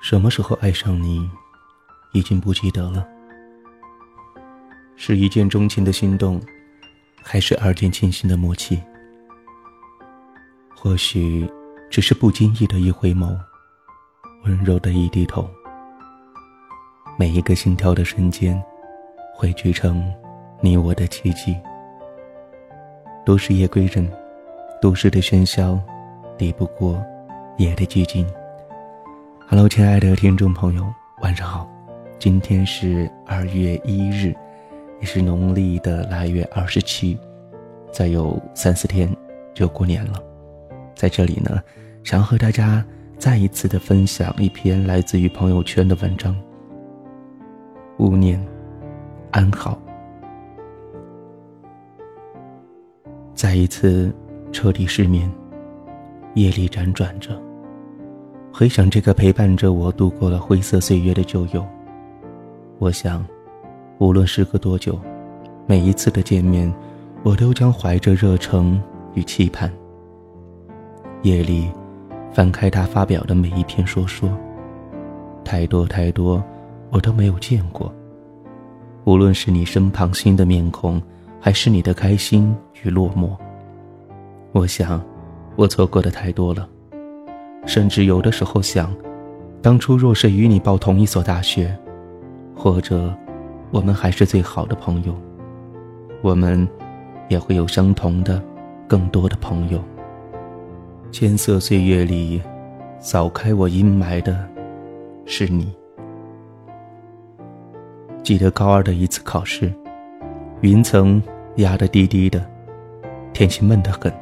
[0.00, 1.30] 什么时候爱上你，
[2.12, 3.06] 已经不记得了。
[4.96, 6.40] 是一见钟情的心动，
[7.22, 8.80] 还是二见倾心的默契？
[10.74, 11.48] 或许
[11.90, 13.38] 只是不经意的一回眸，
[14.44, 15.48] 温柔的一低头。
[17.18, 18.60] 每一个心跳的瞬间，
[19.34, 20.02] 汇聚成
[20.62, 21.54] 你我的奇迹。
[23.26, 24.10] 都市夜归人，
[24.80, 25.78] 都市的喧嚣，
[26.38, 27.04] 抵不过
[27.58, 28.26] 夜的寂静。
[29.52, 30.86] Hello，亲爱的听众朋友，
[31.22, 31.68] 晚上好。
[32.20, 34.32] 今天是二月一日，
[35.00, 37.18] 也是农历的腊月二十七，
[37.90, 39.12] 再有三四天
[39.52, 40.22] 就过年了。
[40.94, 41.60] 在这里呢，
[42.04, 42.86] 想和大家
[43.18, 46.32] 再一次的分享一篇来自于朋友圈的文章。
[47.98, 48.40] 勿念，
[49.32, 49.76] 安好。
[53.34, 54.14] 再一次
[54.52, 55.28] 彻底失眠，
[56.34, 57.36] 夜里辗转着。
[58.52, 61.64] 回想这个陪伴着我度过了灰色岁月的旧友，
[62.78, 63.24] 我想，
[63.98, 64.98] 无论时隔多久，
[65.66, 66.70] 每一次的见面，
[67.22, 68.80] 我都将怀着热诚
[69.14, 69.72] 与期盼。
[71.22, 71.70] 夜里，
[72.32, 74.28] 翻开他发表的每一篇说说，
[75.44, 76.42] 太多太多，
[76.90, 77.90] 我都没有见过。
[79.04, 81.00] 无论是你身旁新的面孔，
[81.40, 83.30] 还是你的开心与落寞，
[84.52, 85.02] 我想，
[85.56, 86.68] 我错过的太多了。
[87.66, 88.92] 甚至有的时候想，
[89.62, 91.76] 当初若是与你报同一所大学，
[92.54, 93.14] 或者
[93.70, 95.14] 我们还是最好的朋友，
[96.22, 96.66] 我们
[97.28, 98.42] 也会有相同的、
[98.88, 99.80] 更多的朋友。
[101.12, 102.40] 千色岁月里，
[102.98, 104.48] 扫开我阴霾的，
[105.26, 105.72] 是你。
[108.22, 109.72] 记得高二的一次考试，
[110.60, 111.22] 云层
[111.56, 112.44] 压得低低的，
[113.32, 114.12] 天气闷得很，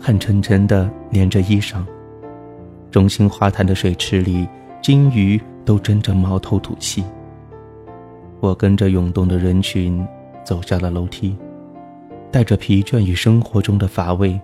[0.00, 1.84] 汗沉沉的粘着衣裳。
[2.96, 4.48] 中心花坛的水池里，
[4.80, 7.04] 金鱼都争着冒头吐气。
[8.40, 10.02] 我跟着涌动的人群
[10.42, 11.36] 走下了楼梯，
[12.32, 14.40] 带着疲倦与生活中的乏味，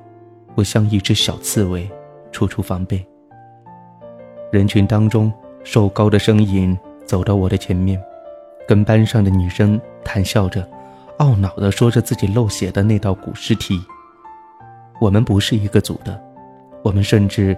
[0.54, 1.91] 我像一只小刺猬，
[2.30, 3.02] 处处防备。
[4.50, 5.32] 人群当中，
[5.64, 7.98] 瘦高的身影走到我的前面，
[8.68, 10.68] 跟班上的女生谈笑着，
[11.20, 13.80] 懊恼地说着自己漏写的那道古诗题。
[15.00, 16.22] 我们不是一个组的，
[16.82, 17.56] 我们甚至。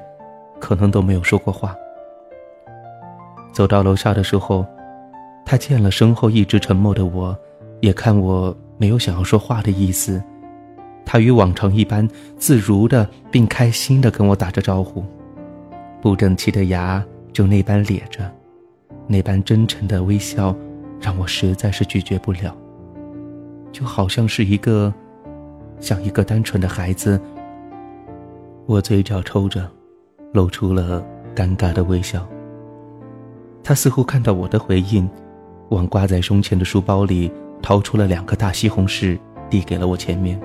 [0.65, 1.77] 可能都没有说过话。
[3.53, 4.65] 走到楼下的时候，
[5.45, 7.39] 他见了身后一直沉默的我，
[7.81, 10.23] 也看我没有想要说话的意思，
[11.05, 12.09] 他与往常一般
[12.39, 15.05] 自如的并开心的跟我打着招呼，
[16.01, 18.25] 不整齐的牙就那般咧着，
[19.07, 20.57] 那般真诚的微笑，
[20.99, 22.57] 让我实在是拒绝不了，
[23.71, 24.93] 就好像是一个，
[25.79, 27.21] 像一个单纯的孩子。
[28.65, 29.71] 我嘴角抽着。
[30.35, 31.01] 露出了
[31.35, 32.27] 尴尬的微笑。
[33.63, 35.09] 他似乎看到我的回应，
[35.69, 39.17] 往挂在胸前的书包里掏出了两个大西红柿，
[39.49, 40.39] 递给了我前面。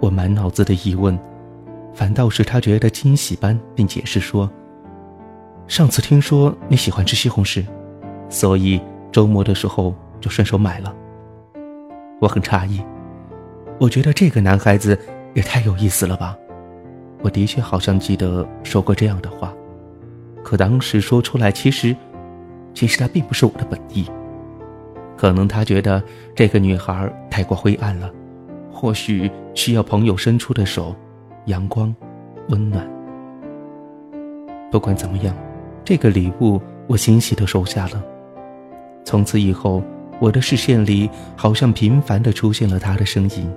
[0.00, 1.16] 我满脑子的疑问，
[1.92, 4.50] 反倒是他觉得惊喜般，并解释说
[5.68, 7.64] ：“上次听说你喜欢吃西红柿，
[8.30, 8.80] 所以
[9.12, 10.92] 周末的时候就顺手买了。”
[12.18, 12.80] 我很诧异，
[13.78, 14.98] 我觉得这个男孩子
[15.34, 16.36] 也太有意思了吧。
[17.22, 19.54] 我的确好像记得说过这样的话，
[20.42, 21.94] 可当时说出来，其实，
[22.74, 24.04] 其实他并不是我的本意。
[25.16, 26.02] 可能他觉得
[26.34, 28.10] 这个女孩太过灰暗了，
[28.72, 30.94] 或许需要朋友伸出的手，
[31.46, 31.94] 阳光，
[32.48, 32.84] 温暖。
[34.70, 35.32] 不管怎么样，
[35.84, 38.02] 这个礼物我欣喜的收下了。
[39.04, 39.80] 从此以后，
[40.18, 43.54] 我的视线里好像频繁的出现了他的身影，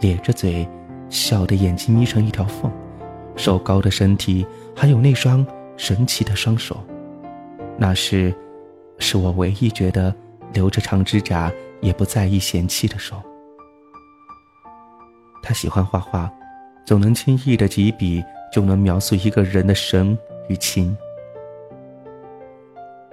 [0.00, 0.66] 咧着嘴，
[1.10, 2.72] 笑的眼睛眯成一条缝。
[3.36, 5.46] 瘦高的身体，还有那双
[5.76, 6.82] 神奇的双手，
[7.76, 8.34] 那是，
[8.98, 10.14] 是我唯一觉得
[10.52, 13.20] 留着长指甲也不在意嫌弃的手。
[15.42, 16.32] 他喜欢画画，
[16.86, 20.16] 总能轻易的几笔就能描述一个人的神
[20.48, 20.96] 与情。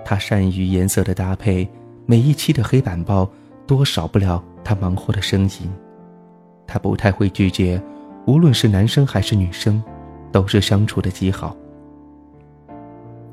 [0.06, 1.68] 他善于颜色的搭配，
[2.06, 3.30] 每一期的黑板报
[3.68, 5.72] 多少不了他忙活的身影。
[6.68, 7.82] 他不太会拒绝，
[8.26, 9.84] 无论是男生还是女生。
[10.32, 11.56] 都是相处的极好。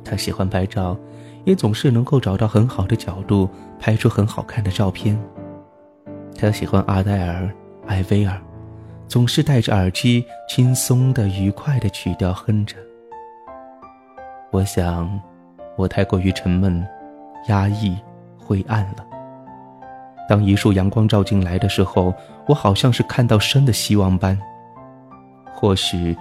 [0.05, 0.97] 他喜欢拍照，
[1.45, 3.49] 也总是能够找到很好的角度
[3.79, 5.19] 拍出很好看的照片。
[6.35, 7.50] 他喜欢阿黛尔、
[7.87, 8.41] 艾薇儿，
[9.06, 12.77] 总是戴着耳机，轻松的、愉快的曲调哼着。
[14.50, 15.21] 我想，
[15.77, 16.87] 我太过于沉闷、
[17.49, 17.97] 压抑、
[18.39, 19.06] 灰暗了。
[20.29, 22.15] 当一束阳光照进来的时候，
[22.47, 24.39] 我好像是看到生的希望般。
[25.55, 26.17] 或许。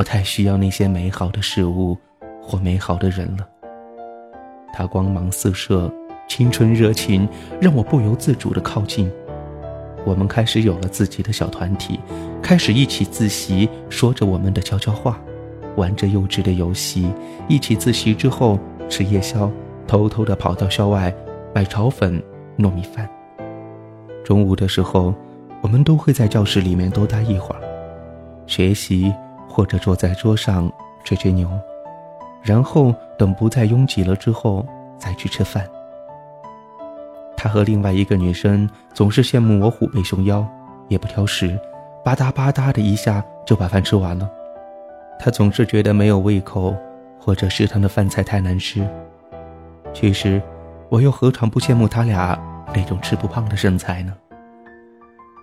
[0.00, 1.94] 我太需要那些美好的事物
[2.40, 3.46] 或美好的人了，
[4.72, 5.92] 他光芒四射，
[6.26, 7.28] 青春热情
[7.60, 9.12] 让我不由自主的靠近。
[10.06, 12.00] 我们开始有了自己的小团体，
[12.40, 15.20] 开始一起自习，说着我们的悄悄话，
[15.76, 17.12] 玩着幼稚的游戏。
[17.46, 18.58] 一起自习之后
[18.88, 19.52] 吃夜宵，
[19.86, 21.14] 偷偷的跑到校外
[21.54, 22.18] 买炒粉、
[22.56, 23.06] 糯米饭。
[24.24, 25.14] 中午的时候，
[25.60, 27.60] 我们都会在教室里面多待一会儿，
[28.46, 29.12] 学习
[29.60, 30.72] 或者坐在桌上
[31.04, 31.46] 吹吹牛，
[32.42, 34.64] 然后等不再拥挤了之后
[34.96, 35.68] 再去吃饭。
[37.36, 40.42] 他和另外一个女生总是羡慕我虎背熊腰，
[40.88, 41.60] 也不挑食，
[42.02, 44.26] 吧嗒吧嗒的一下就把饭吃完了。
[45.18, 46.74] 他总是觉得没有胃口，
[47.18, 48.88] 或者食堂的饭菜太难吃。
[49.92, 50.40] 其实，
[50.88, 52.34] 我又何尝不羡慕他俩
[52.74, 54.14] 那种吃不胖的身材呢？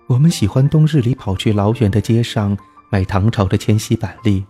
[0.08, 2.58] 我们喜欢冬日里跑去老远的街上
[2.90, 4.44] 买唐朝的千禧板栗，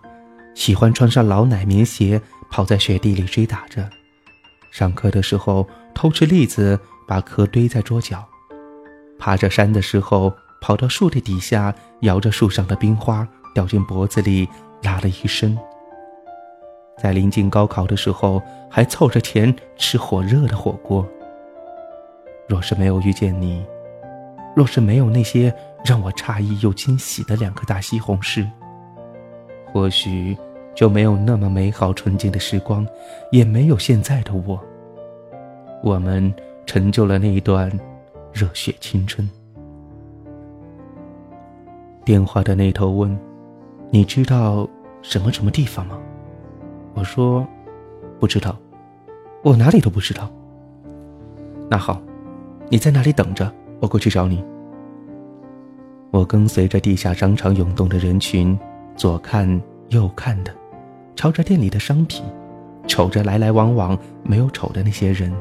[0.55, 2.21] 喜欢穿上老奶棉鞋
[2.51, 3.89] 跑在雪地里追打着。
[4.73, 6.79] 上课的时候偷吃栗子。
[7.09, 8.23] 把壳堆在桌角，
[9.19, 10.31] 爬着山的时候，
[10.61, 14.47] 跑到树的底下，摇着树上的冰花，掉进脖子里，
[14.83, 15.57] 拉了一身。
[17.03, 21.03] 在临近高考的时候，还凑着钱吃火热的火锅。
[22.47, 23.65] 若是没有遇见你，
[24.55, 25.51] 若是没有那些
[25.85, 28.47] 让我诧异又惊喜的两颗大西红柿，
[29.73, 30.37] 或许
[30.75, 32.87] 就没有那么美好纯净的时光，
[33.33, 34.61] 也没有现在的我。
[35.83, 36.35] 我们。
[36.69, 37.73] 成就了那一段
[38.31, 39.27] 热血青春。
[42.05, 43.19] 电话的那头问
[43.89, 44.69] ：“你知道
[45.01, 45.99] 什么什么地方吗？”
[46.93, 47.49] 我说
[48.21, 48.55] ：“不知道，
[49.43, 50.31] 我哪里都不知道。”
[51.71, 52.03] 那好，
[52.69, 53.51] 你在哪里等着？
[53.81, 54.45] 我过去找你。
[56.19, 58.59] 我跟随着地下商场涌动的人群，
[58.97, 59.49] 左看
[59.91, 60.53] 右看的，
[61.15, 62.25] 朝着店里的商品，
[62.89, 65.33] 瞅着来来往往没有瞅的那些人。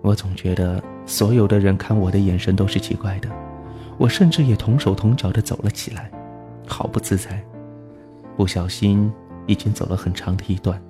[0.00, 3.28] 我总觉得所有的人看我的眼神都是奇怪的，
[3.98, 6.10] 我甚至也同手同脚的走了起来，
[6.66, 7.44] 好不自在。
[8.38, 9.12] 不小心
[9.44, 10.80] 已经走了很长的一段。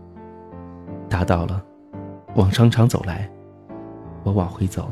[1.08, 1.60] 打倒了，
[2.36, 3.28] 往商场走来，
[4.22, 4.88] 我往回走，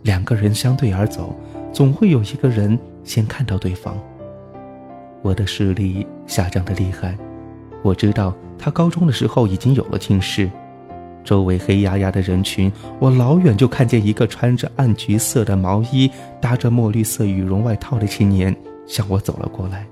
[0.00, 1.36] 两个人相对而走，
[1.72, 3.96] 总会有一个人先看到对方。
[5.22, 7.16] 我的视力下降的厉害，
[7.82, 10.50] 我知道他高中的时候已经有了近视。
[11.24, 16.10] 周围黑压压的人群，我老远就看见一个穿着暗橘色的毛衣、
[16.40, 18.54] 搭着墨绿色羽绒外套的青年
[18.86, 19.86] 向我走了过来，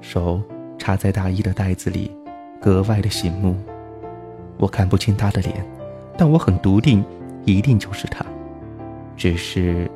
[0.00, 0.40] 手
[0.78, 2.10] 插在大衣的袋子里，
[2.60, 3.56] 格外的醒目。
[4.56, 5.64] 我看不清他的脸，
[6.16, 7.04] 但我很笃定，
[7.44, 8.24] 一定就是他。
[9.16, 9.90] 只是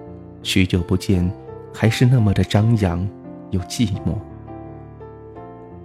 [0.44, 1.29] 许久不见，
[1.75, 3.05] 还是那么的张扬
[3.50, 4.14] 又寂寞。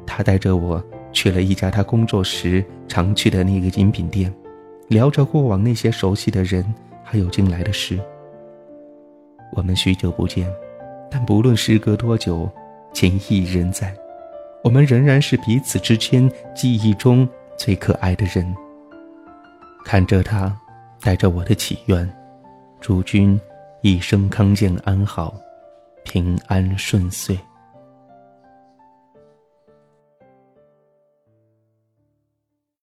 [0.06, 0.84] 他带着我。
[1.12, 4.32] 去了一家他工作时常去的那个饮品店，
[4.90, 6.64] 聊着过往那些熟悉的人，
[7.04, 8.00] 还有近来的事。
[9.54, 10.48] 我们许久不见，
[11.10, 12.48] 但不论时隔多久，
[12.94, 13.92] 情谊仍在。
[14.64, 17.28] 我们仍然是彼此之间记忆中
[17.58, 18.56] 最可爱的人。
[19.84, 20.56] 看着他，
[21.02, 22.08] 带着我的祈愿，
[22.80, 23.42] 主君
[23.82, 25.34] 一生康健安好，
[26.04, 27.40] 平安顺遂。